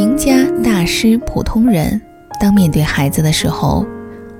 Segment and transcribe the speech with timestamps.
[0.00, 0.32] 名家、
[0.64, 2.00] 大师、普通人，
[2.40, 3.84] 当面对孩子的时候，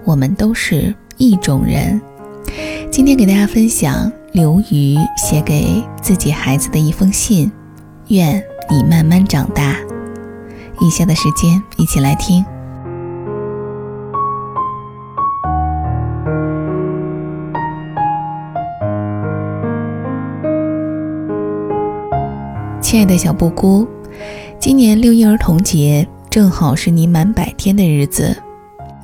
[0.06, 2.00] 我们都是一种人。
[2.90, 7.52] 今天给大家分享刘瑜写给自己孩子的一封信：
[8.09, 9.77] 愿你慢慢长大。
[10.80, 12.42] 以下的时间，一起来听。
[22.80, 23.86] 亲爱的小布姑，
[24.58, 28.36] 今年六一儿童节正好是你满百天的日子。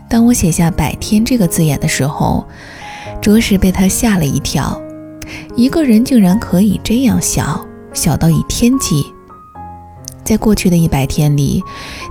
[0.08, 2.46] 当我写下“百天”这个字眼的时候，
[3.20, 4.80] 着实被他吓了一跳。
[5.56, 9.04] 一个人竟然可以这样小，小到以天计。
[10.22, 11.62] 在过去的一百天里，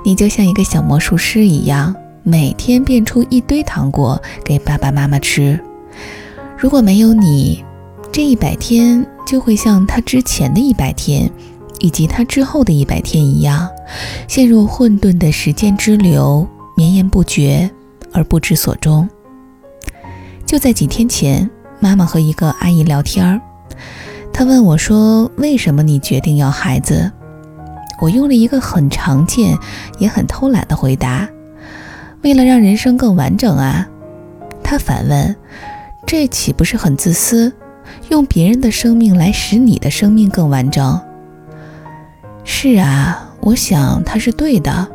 [0.04, 5.58] 你就像一个小魔术师一样，每天变出一堆糖果给爸爸妈妈吃。
[6.58, 7.64] 如果没有你，
[8.12, 11.32] 这一百天就会像他之前的一百天。
[11.86, 13.70] 以及他之后的一百天一样，
[14.28, 17.70] 陷入混沌的时间之流，绵延不绝
[18.12, 19.08] 而不知所终。
[20.48, 21.48] 就在几天前，
[21.80, 23.40] 妈妈和一个阿姨聊天儿，
[24.34, 27.12] 她问我说：“为什么你决定要孩子？”
[28.02, 29.56] 我用了一个很常见
[30.00, 31.30] 也很偷懒的回答
[32.24, 33.88] ：“为了让人生更完整啊。”
[34.64, 35.36] 她反问
[36.08, 37.54] ：“这岂不是很自私？
[38.10, 41.00] 用别人的生命来使你的生命更完整？”
[42.48, 44.88] 是啊，我想他是对的，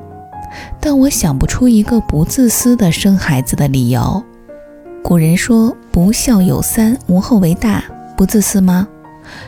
[0.81, 4.25] 但我想不出一个不自私的生孩子的理由。
[5.03, 7.83] 古人说“不孝有三，无后为大”，
[8.17, 8.87] 不自私吗？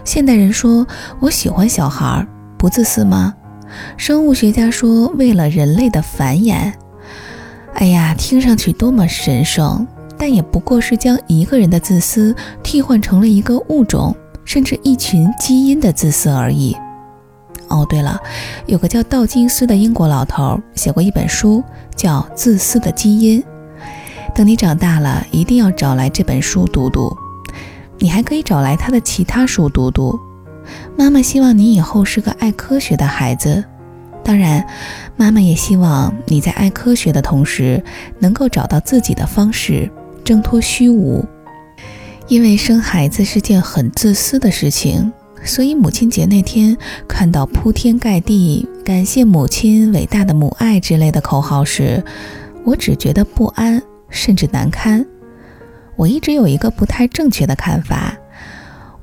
[0.05, 0.86] 现代人说
[1.20, 2.27] “我喜欢小孩”，
[2.58, 3.34] 不自私吗？
[3.97, 6.73] 生物学家说“为了人类的繁衍”。
[7.75, 9.86] 哎呀，听上去多么神圣，
[10.19, 14.14] 但也不过是将一个人的自私替换成了一个物种，
[14.45, 16.77] 甚至一群基因的自私而已。
[17.73, 18.20] 哦，对了，
[18.67, 21.65] 有个叫道金斯的英国老头写过一本书，
[21.97, 23.41] 叫《自私的基因》。
[24.34, 27.11] 等你长大了，一定要找来这本书读读。
[27.98, 30.19] 你还可以找来他的其他书读读。
[30.96, 33.64] 妈妈希望你以后是个爱科学的孩子，
[34.23, 34.67] 当然，
[35.17, 37.83] 妈妈也希望你在爱科学的同时，
[38.19, 39.91] 能够找到自己的方式，
[40.23, 41.25] 挣脱虚无。
[42.29, 45.13] 因为生孩子是件很自私的事情。
[45.45, 46.77] 所以母亲节那天
[47.08, 52.03] 看到铺天盖地感谢母亲伟大的母爱之类的口号时，
[52.64, 55.05] 我只觉得不安，甚至难堪。
[55.97, 58.17] 我一直有一个不太正确的看法，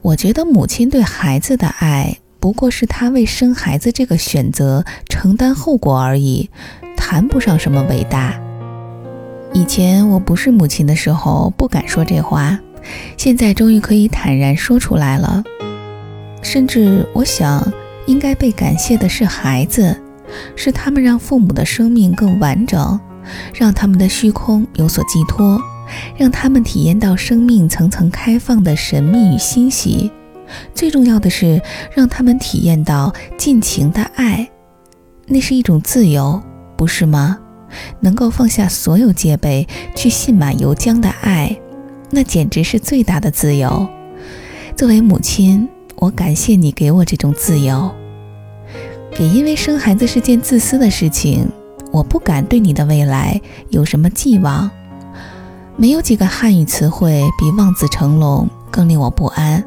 [0.02, 6.50] 我觉得母亲对孩子的爱不过是她为生孩子这个选择承担后果而已，
[6.96, 8.40] 谈不上什么伟大。
[9.54, 12.58] 以前我不是母亲的时候不敢说这话，
[13.18, 15.44] 现在终于可以坦然说出来了。
[16.42, 17.62] 甚至我想，
[18.06, 19.96] 应该被感谢的是孩子，
[20.56, 23.00] 是他们让父母的生命更完整，
[23.54, 25.62] 让他们的虚空有所寄托，
[26.18, 30.12] 让他们体验到生命层层开放的神秘与欣喜。
[30.74, 31.62] 最重要的是，
[31.94, 34.50] 让他们体验到尽情的爱，
[35.28, 36.42] 那是一种自由，
[36.76, 37.38] 不是吗？
[38.00, 41.56] 能够放下所有戒备，去信马由缰的爱，
[42.10, 43.88] 那简直是最大的自由。
[44.76, 45.70] 作为母亲。
[46.00, 47.92] 我感谢你给我这种自由，
[49.20, 51.50] 也因为生孩子是件自私的事情，
[51.92, 54.72] 我不敢对你的未来有什么寄望。
[55.76, 59.62] 没有几个汉语词汇比望子成龙更令我不安。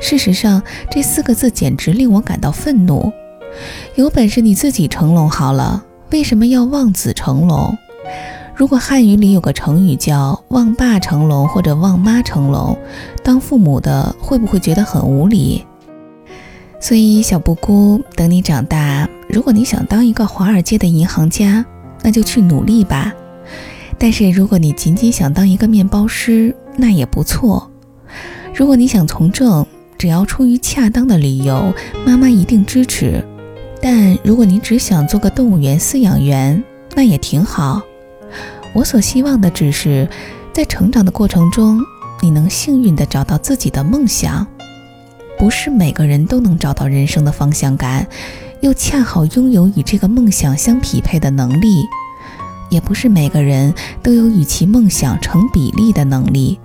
[0.00, 3.12] 事实上，这四个字简直令我感到愤怒。
[3.94, 7.78] 有本事你自己成龙好了，为什么要望子成龙？
[8.62, 12.78] 如果汉语里有个成语叫“望爸成龙”或者“望妈成龙”，
[13.24, 15.66] 当父母的会不会觉得很无理？
[16.80, 21.66] 所以，小布姑，等你长大，如果你想当一个华尔街的银行家，
[22.02, 23.12] 那就去努力吧。
[23.98, 27.68] 但是，如果你仅仅想当一个面包师，那也不错。
[28.54, 29.66] 如果你想从政，
[29.98, 31.74] 只要出于恰当的理由，
[32.06, 33.24] 妈妈一定支持。
[33.80, 36.62] 但如果你只想做个动物园饲养员，
[36.94, 37.82] 那也挺好。
[38.74, 40.08] 我所希望的只是，
[40.52, 41.80] 在成长的过程中，
[42.20, 44.46] 你能幸运地找到自己的梦想。
[45.38, 48.06] 不是每个人都能找到人生的方向感，
[48.60, 51.84] 又恰好拥有与这个梦想相匹配的能力。
[52.70, 56.58] 也不是每个人都有与其梦想成比例的能力。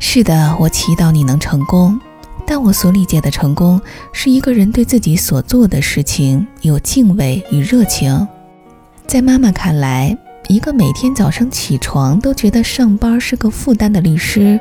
[0.00, 2.00] 是的，我祈祷你能成功，
[2.44, 3.80] 但我所理解的成功，
[4.12, 8.26] 是一个人对自己所做的事情有敬畏与热情。
[9.06, 10.16] 在妈妈看来，
[10.48, 14.60] 一个每天早上起床都觉得上班是个负担的律师，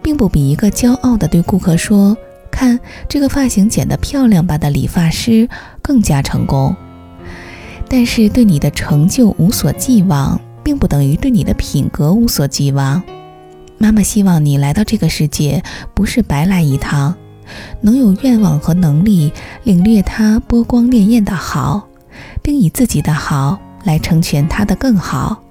[0.00, 2.16] 并不比一个骄傲地对顾客说
[2.50, 5.48] “看这个发型剪得漂亮吧”的理发师
[5.80, 6.74] 更加成功。
[7.88, 13.02] 但是对你的成就无所寄望，并不等于对你的品格无所寄望。
[13.78, 15.62] 妈妈希望你来到这个世界
[15.92, 17.14] 不是白来一趟，
[17.80, 19.32] 能有愿望和能力
[19.64, 21.88] 领略它波光潋滟的好，
[22.42, 25.42] 并以自己的好来成全他的更好。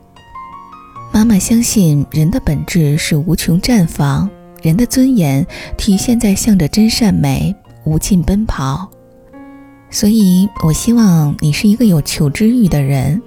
[1.14, 4.30] 妈妈相信人的本质是无穷绽放，
[4.62, 5.46] 人的尊严
[5.78, 8.90] 体现在向着真善美无尽奔跑。
[9.90, 13.22] 所以，我希望你是一个有求知欲的人，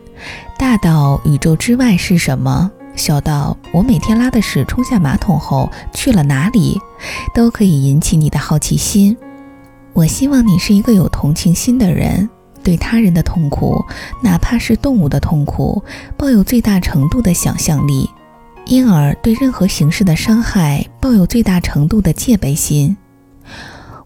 [0.59, 6.81] 大到宇宙之外是什么，小到我每天拉的屎冲下马桶后去了哪里，
[7.35, 9.15] 都可以引起你的好奇心。
[9.93, 12.29] 我希望你是一个有同情心的人，
[12.65, 13.85] 对他人的痛苦，
[14.23, 15.83] 哪怕是动物的痛苦，
[16.17, 18.09] 抱有最大程度的想象力，
[18.67, 22.97] 因而对任何形式的伤害抱有最大程度的戒备心。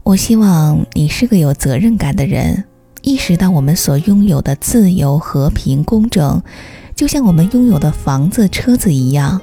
[0.02, 2.64] 我希望你是个有责任感的人，
[3.02, 6.42] 意识到我们所拥有的自由、和平、公正，
[6.94, 9.40] 就像我们拥有的房子、车子一样，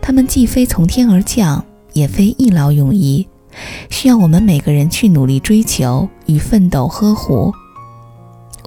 [0.00, 3.28] 它们既非从天而降，也非一劳永逸，
[3.90, 7.52] 需要我们每个人去努力追求与奋斗呵护。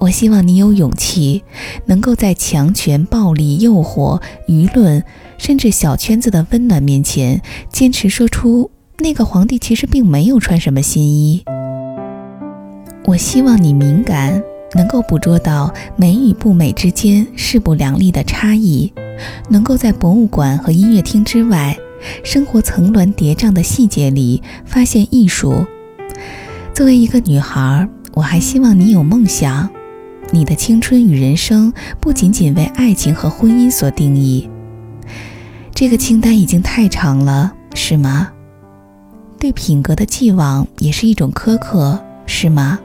[0.02, 1.44] 我希望你有勇气，
[1.86, 5.04] 能够在强权、暴力、诱惑、舆论，
[5.38, 7.40] 甚至小圈子的温暖面前，
[7.70, 8.68] 坚持说出。
[8.98, 11.44] 那个皇帝其实并没有穿什么新衣。
[13.04, 14.42] 我希望你敏感，
[14.74, 18.92] 能够捕捉到美与不美之间势不两立的差异，
[19.48, 21.78] 能够在博物馆和音乐厅之外，
[22.24, 25.64] 生活层峦叠嶂的细节里发现艺术。
[26.74, 29.70] 作为一个女孩，我还希望你有梦想，
[30.32, 34.48] 你的青春与人生不仅仅为爱情和婚姻所定义。
[35.74, 38.32] 这个清单已经太长了，是吗？
[39.38, 42.78] 对品格的寄望也是一种苛刻，是吗？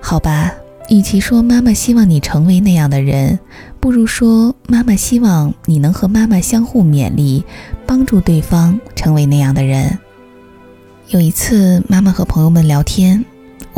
[0.00, 0.52] 好吧，
[0.90, 3.38] 与其说妈妈希望你成为那样的人，
[3.80, 7.42] 不如说妈妈希望你能和妈妈相互勉励，
[7.84, 9.98] 帮助对方成为那样的人。
[11.08, 13.24] 有一次，妈妈和朋友们聊天，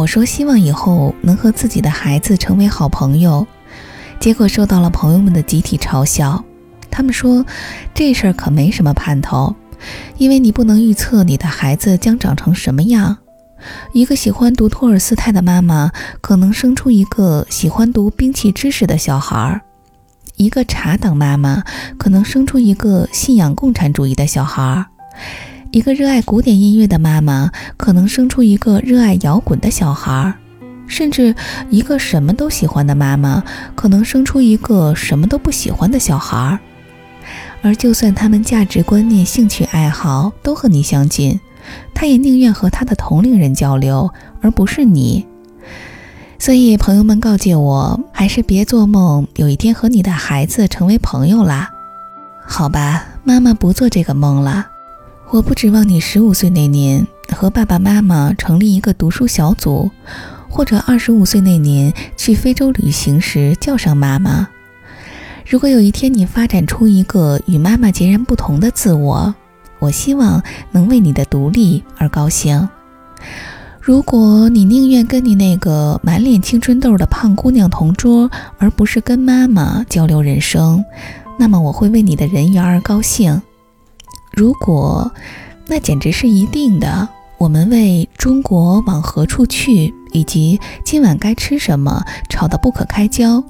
[0.00, 3.47] 我说希望以后能和自己的孩子成为好朋友，
[4.19, 6.43] 结果受到了朋友们的集体嘲笑。
[6.91, 7.44] 他们说
[7.93, 9.55] 这事儿可没什么盼头。
[10.17, 13.19] 因为你不能预测你的孩子将长成什么样，
[13.93, 15.93] 一个喜欢读托尔斯泰的妈妈
[16.23, 19.61] 可能生出一个喜欢读兵器知识的小孩儿，
[20.37, 21.62] 一个茶党妈妈
[21.99, 24.87] 可能生出一个信仰共产主义的小孩儿，
[25.72, 30.34] 一个热爱古典音乐的妈妈可能生出一个热爱摇滚的小孩儿，
[30.88, 31.32] 甚至
[31.69, 33.44] 一个什么都喜欢的妈妈
[33.76, 36.58] 可能生出一个什么都不喜欢的小孩儿。
[37.62, 41.38] 而就算他们价值观念、兴趣爱好都和你相近，
[41.94, 45.25] 他也宁愿和他的同龄人交流，而不是你。
[46.40, 51.70] 所以朋友们告诫我，还是别做梦有一天和你的孩子成为朋友啦。
[52.44, 54.66] 好吧，妈妈不做这个梦了。
[55.32, 59.88] 我不指望你十五岁那年和爸爸妈妈成立一个读书小组，
[60.48, 64.48] 或者二十五岁那年去非洲旅行时叫上妈妈。
[65.46, 69.32] 如果有一天你发展出一个与妈妈截然不同的自我，
[69.78, 70.42] 我希望
[70.72, 72.68] 能为你的独立而高兴。
[73.80, 80.84] 如果你宁愿跟你那个满脸青春痘的胖姑娘同桌，而不是跟妈妈交流人生，
[81.38, 83.40] 那么我会为你的人缘而高兴。
[84.32, 85.12] 如果
[85.66, 87.08] 那简直是一定的，
[87.38, 93.42] 我们为中国往何处去以及今晚该吃什么吵得不可开交。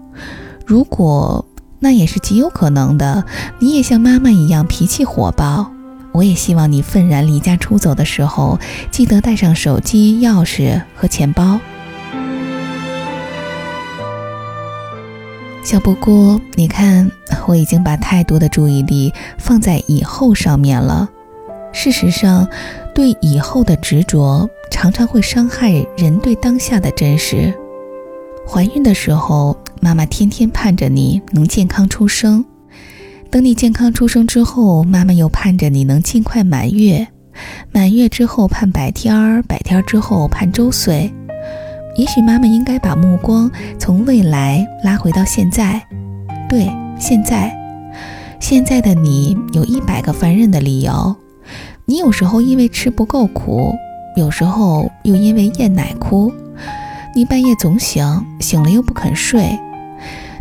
[0.66, 1.44] 如果
[1.82, 3.24] 那也是极有可能的。
[3.58, 5.70] 你也像妈妈一样脾气火爆。
[6.12, 8.58] 我也希望你愤然离家出走的时候，
[8.90, 11.58] 记得带上手机、钥匙和钱包。
[15.70, 17.08] 小布谷，你看，
[17.46, 21.08] 我已经把太多的注意力放在以后上面了。
[21.72, 22.44] 事实上，
[22.92, 27.54] 对以后的执着常常会伤害人对当下的真实。
[28.44, 29.56] 怀孕的时候。
[29.80, 32.44] 妈妈天天盼着你能健康出生，
[33.30, 37.06] 等你健康出生之后，妈妈又盼着你能尽快满月，
[37.72, 41.10] 满月之后盼百天儿，百天之后盼周岁。
[42.00, 45.86] 也许妈妈应该把目光从未来拉回到现在，
[46.48, 46.66] 对，
[46.98, 47.54] 现在，
[48.40, 51.14] 现在的你有一百个烦人的理由，
[51.84, 53.74] 你有时候因为吃不够苦，
[54.16, 56.32] 有时候又因为厌奶哭，
[57.14, 59.58] 你半夜总醒，醒了又不肯睡。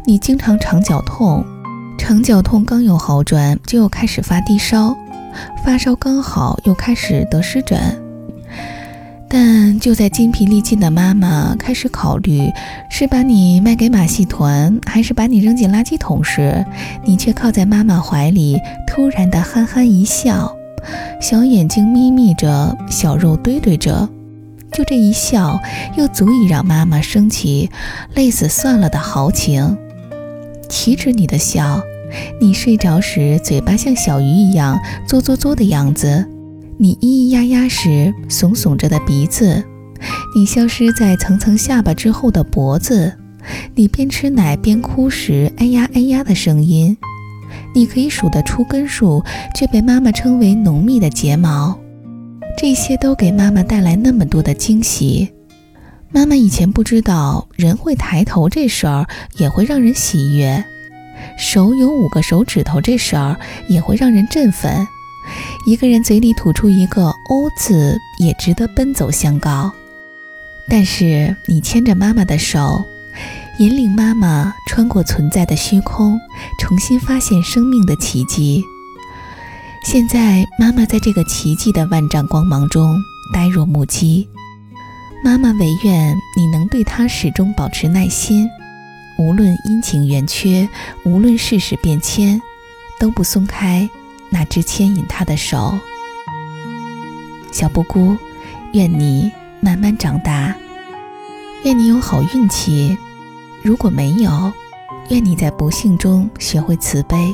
[0.06, 1.44] 你经常肠绞痛，
[1.98, 4.96] 肠绞痛刚有好转，就又开始发低烧，
[5.66, 7.78] 发烧刚好又开始得湿疹。
[9.32, 12.52] 但就在精疲力尽的妈妈开始考虑
[12.90, 16.66] 是把你卖给马戏团，还是把你扔进垃圾桶时，
[17.06, 20.52] 你却靠在妈妈怀里，突然的憨憨一笑，
[21.22, 24.10] 小眼睛眯眯着，小肉堆堆着，
[24.72, 25.60] 就这一笑，
[25.96, 27.70] 又足以让妈妈升起
[28.16, 29.78] 累死算了的豪情。
[30.68, 31.80] 岂止你的笑，
[32.42, 36.28] 你睡着时嘴巴像小鱼一样嘬嘬嘬的样子。
[36.82, 39.62] 你咿咿呀呀时耸耸着的鼻子，
[40.34, 43.14] 你消失在层层下巴之后的脖子，
[43.76, 46.96] 你边吃奶边哭时哎呀哎呀的声音，
[47.76, 49.22] 你可以数得出根数
[49.54, 51.78] 却被妈妈称为浓密的睫毛，
[52.58, 55.28] 这些都给妈妈带来那么多的惊喜。
[56.12, 59.06] 妈妈以前不知道人会抬头这事儿
[59.36, 60.64] 也会让人喜悦，
[61.38, 64.88] 手有五个手指头这事儿也会让人振奋。
[65.70, 69.72] 一个人嘴里吐出一个“欧”字，也值得奔走相告。
[70.68, 72.84] 但是你牵着妈妈的手，
[73.60, 76.20] 引领妈妈穿过存在的虚空，
[76.60, 78.64] 重新发现生命的奇迹。
[79.86, 83.00] 现在，妈妈在这个奇迹的万丈光芒中
[83.32, 84.28] 呆若木鸡。
[85.24, 88.50] 妈妈唯愿你能对她始终保持耐心，
[89.20, 90.68] 无论阴晴圆缺，
[91.04, 92.42] 无论世事变迁，
[93.00, 93.88] 都不松开。
[94.30, 95.74] 那只牵引他的手，
[97.52, 98.16] 小布谷，
[98.74, 100.56] 愿你慢慢长大，
[101.64, 102.98] 愿你有好运气。
[103.64, 104.52] 如果没有，
[105.10, 107.34] 愿你在不幸中学会慈悲，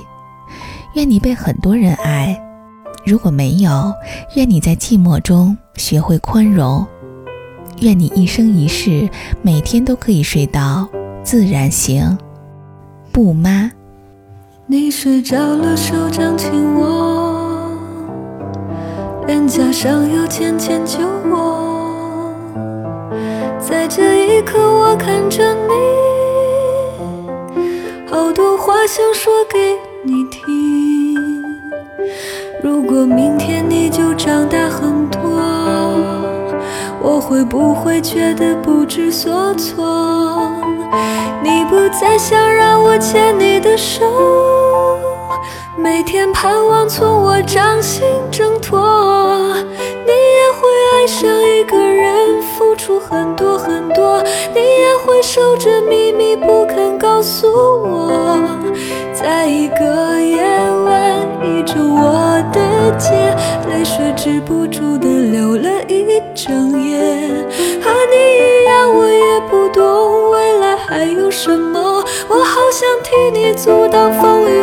[0.93, 2.41] 愿你被很多人爱。
[3.05, 3.93] 如果没有，
[4.35, 6.85] 愿你在寂寞中学会宽容，
[7.81, 9.07] 愿你一生一世
[9.41, 10.87] 每天都可以睡到
[11.23, 12.17] 自然醒。
[13.11, 13.69] 布妈。
[14.67, 17.69] 你睡着了，手掌紧握，
[19.27, 20.97] 脸颊上有浅浅酒
[21.29, 22.33] 窝。
[23.59, 25.73] 在这一刻，我看着你，
[28.09, 31.15] 好多话想说给你听。
[32.63, 35.21] 如果明天你就长大很多，
[37.03, 40.49] 我会不会觉得不知所措？
[41.43, 43.44] 你不再想让我牵你，
[46.05, 48.79] 天盼望从我掌心挣脱。
[50.05, 54.21] 你也会爱上一个人，付出很多很多。
[54.53, 58.47] 你也会守着秘密不肯告诉我，
[59.13, 60.43] 在一个夜
[60.85, 63.35] 晚依着我的肩，
[63.67, 66.99] 泪水止不住的流了一整夜。
[67.81, 70.75] 和你一样，我也不懂未来。
[70.77, 72.03] 还有什么？
[72.27, 74.61] 我好想替你阻挡风雨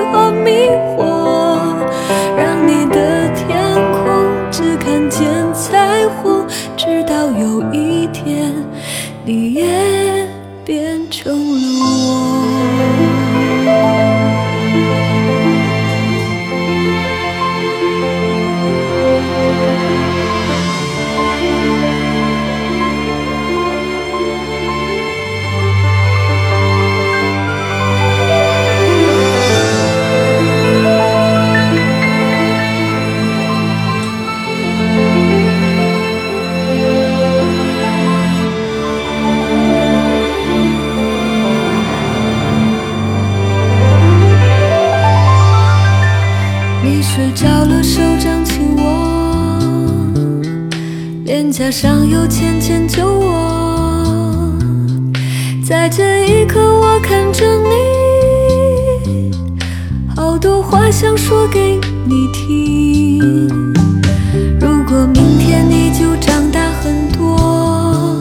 [55.73, 57.47] 在这一刻，我看着
[59.07, 59.31] 你，
[60.14, 63.73] 好多话想说给你听。
[64.61, 68.21] 如果明天你就长大很多，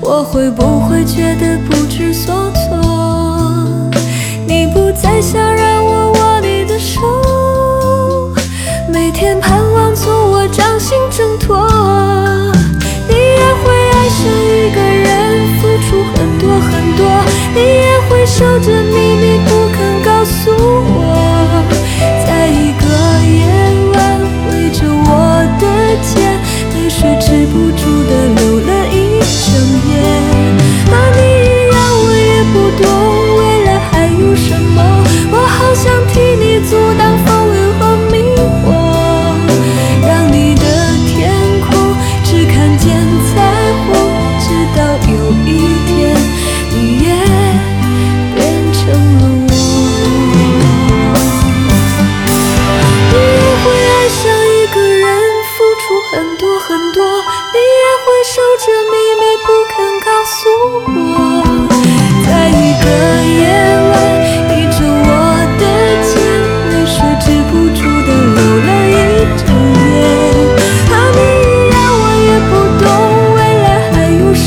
[0.00, 3.90] 我会不会觉得不知所措？
[4.46, 7.02] 你不再想让我握你的手，
[8.90, 9.60] 每天盼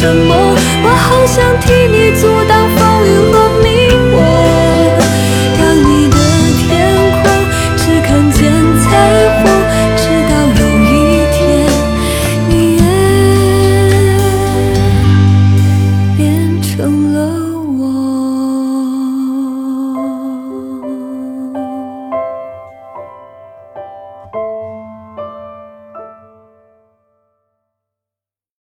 [0.07, 3.64] 我好想替你阻挡风雨和